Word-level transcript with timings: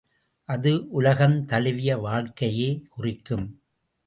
அது 0.49 0.71
உலகந்தழுவிய 1.01 1.99
வாழ்க்கையையே 1.99 2.83
குறிக்கும். 2.89 3.47